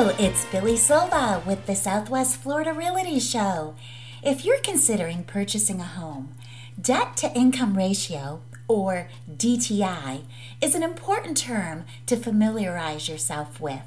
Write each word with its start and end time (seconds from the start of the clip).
Hello, 0.00 0.14
it's 0.18 0.46
Billee 0.46 0.78
Silva 0.78 1.42
with 1.46 1.66
the 1.66 1.76
Southwest 1.76 2.38
Florida 2.38 2.72
Realty 2.72 3.20
Show. 3.20 3.74
If 4.22 4.46
you're 4.46 4.62
considering 4.62 5.24
purchasing 5.24 5.78
a 5.78 5.84
home, 5.84 6.36
debt 6.80 7.18
to 7.18 7.30
income 7.36 7.76
ratio, 7.76 8.40
or 8.66 9.10
DTI, 9.30 10.22
is 10.62 10.74
an 10.74 10.82
important 10.82 11.36
term 11.36 11.84
to 12.06 12.16
familiarize 12.16 13.10
yourself 13.10 13.60
with. 13.60 13.82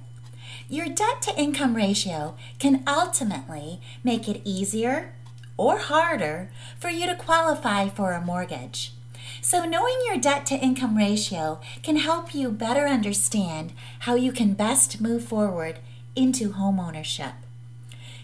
Your 0.70 0.86
debt 0.86 1.24
to 1.24 1.36
income 1.36 1.76
ratio 1.76 2.36
can 2.60 2.84
ultimately 2.86 3.82
make 4.04 4.30
it 4.30 4.44
easier 4.46 5.16
or 5.58 5.80
harder 5.80 6.52
for 6.80 6.92
you 6.92 7.08
to 7.08 7.16
qualify 7.16 7.90
for 7.90 8.12
a 8.12 8.22
mortgage. 8.22 8.94
So, 9.42 9.66
knowing 9.66 9.96
your 10.06 10.20
debt 10.20 10.46
to 10.48 10.56
income 10.56 10.96
ratio 10.96 11.60
can 11.82 11.96
help 11.96 12.36
you 12.36 12.52
better 12.52 12.86
understand 12.86 13.74
how 14.02 14.14
you 14.14 14.32
can 14.32 14.54
best 14.54 15.02
move 15.02 15.24
forward 15.24 15.80
into 16.16 16.52
homeownership. 16.52 17.34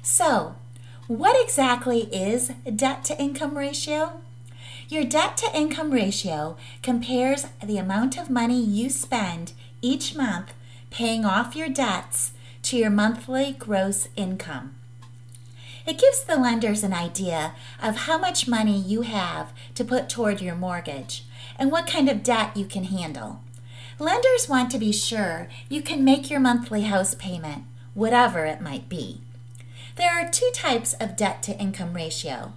So, 0.02 0.55
what 1.07 1.41
exactly 1.43 2.02
is 2.13 2.52
debt 2.75 3.03
to 3.05 3.20
income 3.20 3.57
ratio? 3.57 4.21
Your 4.89 5.03
debt 5.03 5.38
to 5.38 5.55
income 5.55 5.91
ratio 5.91 6.57
compares 6.81 7.45
the 7.63 7.77
amount 7.77 8.17
of 8.17 8.30
money 8.30 8.61
you 8.61 8.89
spend 8.89 9.53
each 9.81 10.16
month 10.16 10.53
paying 10.89 11.25
off 11.25 11.55
your 11.55 11.70
debts 11.70 12.31
to 12.63 12.77
your 12.77 12.89
monthly 12.89 13.53
gross 13.53 14.09
income. 14.16 14.75
It 15.85 15.97
gives 15.97 16.23
the 16.23 16.38
lenders 16.38 16.83
an 16.83 16.94
idea 16.94 17.53
of 17.81 18.05
how 18.05 18.17
much 18.17 18.47
money 18.47 18.80
you 18.80 19.02
have 19.02 19.52
to 19.75 19.83
put 19.83 20.09
toward 20.09 20.41
your 20.41 20.56
mortgage 20.56 21.23
and 21.58 21.72
what 21.72 21.88
kind 21.88 22.09
of 22.09 22.23
debt 22.23 22.56
you 22.56 22.66
can 22.66 22.83
handle. 22.83 23.41
Lenders 23.97 24.47
want 24.47 24.69
to 24.72 24.78
be 24.78 24.91
sure 24.91 25.50
you 25.67 25.81
can 25.81 26.03
make 26.03 26.30
your 26.30 26.39
monthly 26.39 26.83
house 26.83 27.16
payment, 27.16 27.63
whatever 28.00 28.45
it 28.45 28.61
might 28.61 28.88
be. 28.88 29.19
There 29.97 30.11
are 30.11 30.30
two 30.30 30.50
types 30.53 30.94
of 30.94 31.17
debt 31.17 31.44
to 31.44 31.59
income 31.59 31.94
ratio 31.94 32.53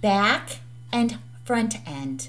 back 0.00 0.60
and 0.90 1.18
front 1.44 1.76
end. 1.86 2.28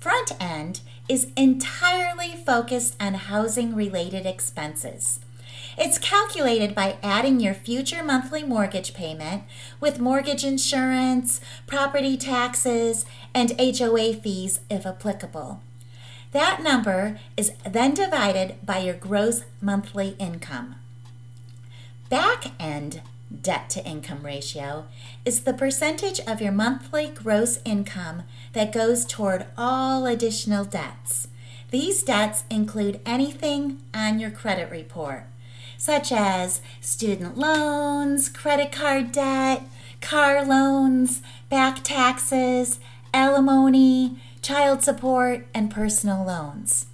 Front 0.00 0.32
end 0.40 0.80
is 1.08 1.28
entirely 1.36 2.34
focused 2.34 2.96
on 3.00 3.14
housing 3.14 3.76
related 3.76 4.26
expenses. 4.26 5.20
It's 5.78 5.98
calculated 5.98 6.74
by 6.74 6.96
adding 7.02 7.38
your 7.38 7.54
future 7.54 8.02
monthly 8.02 8.42
mortgage 8.42 8.94
payment 8.94 9.44
with 9.78 10.00
mortgage 10.00 10.44
insurance, 10.44 11.40
property 11.66 12.16
taxes, 12.16 13.06
and 13.32 13.52
HOA 13.60 14.14
fees 14.14 14.60
if 14.68 14.84
applicable. 14.84 15.60
That 16.32 16.62
number 16.62 17.20
is 17.36 17.52
then 17.64 17.94
divided 17.94 18.56
by 18.66 18.78
your 18.78 18.94
gross 18.94 19.44
monthly 19.60 20.16
income. 20.18 20.76
Back 22.12 22.48
end 22.60 23.00
debt 23.40 23.70
to 23.70 23.82
income 23.86 24.22
ratio 24.22 24.84
is 25.24 25.44
the 25.44 25.54
percentage 25.54 26.20
of 26.20 26.42
your 26.42 26.52
monthly 26.52 27.06
gross 27.06 27.58
income 27.64 28.24
that 28.52 28.70
goes 28.70 29.06
toward 29.06 29.46
all 29.56 30.04
additional 30.04 30.66
debts. 30.66 31.28
These 31.70 32.02
debts 32.02 32.44
include 32.50 33.00
anything 33.06 33.80
on 33.94 34.18
your 34.18 34.30
credit 34.30 34.70
report 34.70 35.24
such 35.78 36.12
as 36.12 36.60
student 36.82 37.38
loans, 37.38 38.28
credit 38.28 38.72
card 38.72 39.10
debt, 39.10 39.62
car 40.02 40.44
loans, 40.44 41.22
back 41.48 41.82
taxes, 41.82 42.78
alimony, 43.14 44.18
child 44.42 44.84
support, 44.84 45.46
and 45.54 45.70
personal 45.70 46.22
loans. 46.22 46.84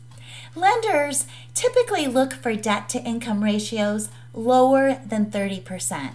Lenders 0.54 1.26
typically 1.54 2.06
look 2.06 2.32
for 2.32 2.54
debt 2.54 2.88
to 2.90 3.02
income 3.02 3.42
ratios 3.42 4.10
lower 4.32 5.00
than 5.06 5.30
30%, 5.30 6.10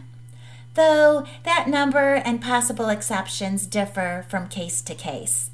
though 0.76 1.26
that 1.44 1.68
number 1.68 2.16
and 2.16 2.42
possible 2.42 2.90
exceptions 2.90 3.66
differ 3.66 4.26
from 4.30 4.48
case 4.48 4.82
to 4.82 4.96
case. 4.96 5.50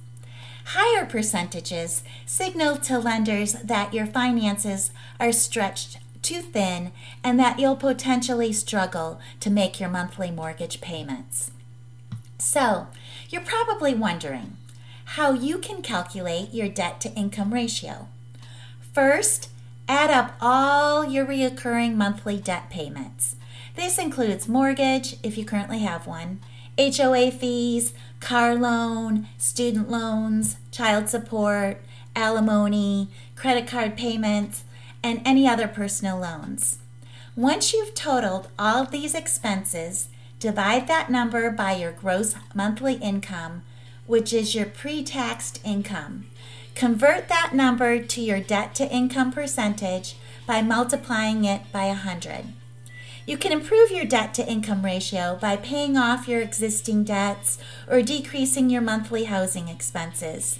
Higher 0.66 1.06
percentages 1.06 2.03
signal 2.25 2.78
to 2.78 3.00
lenders 3.00 3.53
that 3.53 3.94
your 3.94 4.06
finances 4.06 4.92
are 5.19 5.31
stretched 5.31 5.98
too 6.22 6.42
thin 6.42 6.92
and 7.24 7.40
that 7.40 7.59
you'll 7.59 7.75
potentially 7.75 8.53
struggle 8.53 9.19
to 9.40 9.50
make 9.50 9.80
your 9.80 9.90
monthly 9.90 10.31
mortgage 10.31 10.81
payments. 10.81 11.52
So, 12.38 12.88
you're 13.30 13.42
probably 13.42 13.94
wondering 13.94 14.58
how 15.16 15.34
you 15.34 15.58
can 15.58 15.81
calculate 15.81 16.53
your 16.53 16.69
debt 16.69 17.02
to 17.02 17.14
income 17.14 17.53
ratio. 17.53 18.08
First, 18.94 19.50
add 19.89 20.11
up 20.11 20.35
all 20.39 21.03
your 21.03 21.25
reoccurring 21.25 21.95
monthly 21.95 22.38
debt 22.38 22.69
payments. 22.69 23.35
This 23.75 23.97
includes 23.97 24.47
mortgage, 24.47 25.17
if 25.23 25.35
you 25.35 25.44
currently 25.44 25.79
have 25.79 26.05
one, 26.05 26.39
HOA 26.77 27.31
fees, 27.31 27.94
car 28.19 28.53
loan, 28.53 29.27
student 29.39 29.89
loans, 29.89 30.57
child 30.72 31.09
support, 31.09 31.81
alimony, 32.16 33.09
credit 33.35 33.66
card 33.67 33.97
payments, 33.97 34.63
and 35.01 35.22
any 35.25 35.47
other 35.47 35.67
personal 35.67 36.19
loans. 36.19 36.77
Once 37.35 37.73
you've 37.73 37.95
totaled 37.95 38.50
all 38.59 38.83
of 38.83 38.91
these 38.91 39.16
expenses, 39.16 40.09
divide 40.39 40.88
that 40.88 41.09
number 41.09 41.50
by 41.50 41.73
your 41.73 41.91
gross 41.91 42.35
monthly 42.53 42.95
income, 42.95 43.63
which 44.06 44.33
is 44.33 44.53
your 44.53 44.66
pre 44.66 45.03
taxed 45.03 45.59
income. 45.63 46.25
Convert 46.79 47.28
that 47.28 47.51
number 47.53 48.00
to 48.00 48.22
your 48.22 48.40
debt 48.40 48.73
to 48.75 48.90
income 48.90 49.34
percentage 49.34 50.16
by 50.47 50.62
multiplying 50.62 51.44
it 51.44 51.69
by 51.73 51.88
100. 51.88 52.53
You 53.25 53.35
can 53.35 53.51
improve 53.51 53.91
your 53.91 54.06
debt 54.06 54.34
to 54.35 54.47
income 54.47 54.85
ratio 54.85 55.38
by 55.41 55.57
paying 55.57 55.97
off 55.97 56.29
your 56.29 56.39
existing 56.39 57.03
debts 57.03 57.57
or 57.89 58.01
decreasing 58.01 58.69
your 58.69 58.81
monthly 58.81 59.25
housing 59.25 59.68
expenses. 59.68 60.57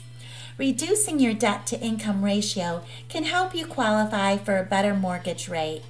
Reducing 0.58 1.22
your 1.22 1.34
debt 1.34 1.66
to 1.68 1.79
income 1.79 2.22
ratio 2.25 2.84
can 3.08 3.24
help 3.24 3.56
you 3.56 3.66
qualify 3.66 4.35
for 4.35 4.58
a 4.58 4.63
better 4.63 4.94
mortgage 4.94 5.47
rate. 5.47 5.84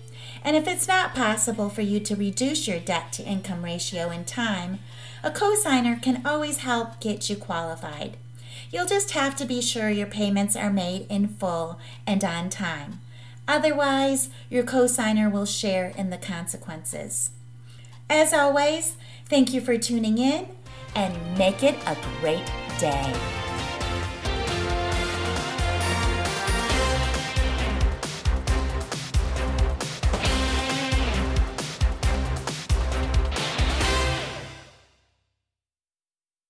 And 0.44 0.56
if 0.56 0.68
it's 0.68 0.88
not 0.88 1.16
possible 1.16 1.70
for 1.70 1.82
you 1.82 2.00
to 2.02 2.16
reduce 2.16 2.68
your 2.68 2.80
debt 2.80 3.12
to 3.14 3.24
income 3.24 3.66
ratio 3.66 4.12
in 4.12 4.26
time, 4.26 4.78
a 5.24 5.32
cosigner 5.32 6.00
can 6.00 6.22
always 6.24 6.58
help 6.58 7.00
get 7.00 7.32
you 7.32 7.36
qualified. 7.36 8.16
You'll 8.72 8.86
just 8.86 9.12
have 9.12 9.36
to 9.38 9.46
be 9.46 9.62
sure 9.62 9.90
your 9.90 10.08
payments 10.08 10.56
are 10.56 10.72
made 10.72 11.08
in 11.10 11.28
full 11.28 11.80
and 12.06 12.24
on 12.24 12.50
time. 12.50 13.00
Otherwise, 13.48 14.30
your 14.50 14.64
cosigner 14.64 15.32
will 15.32 15.46
share 15.46 15.94
in 15.98 16.10
the 16.10 16.18
consequences. 16.18 17.32
As 18.10 18.34
always, 18.34 18.96
thank 19.26 19.54
you 19.54 19.62
for 19.62 19.78
tuning 19.78 20.18
in 20.18 20.48
and 20.96 21.38
make 21.38 21.64
it 21.64 21.76
a 21.86 21.98
great 22.22 22.46
day. 22.80 23.49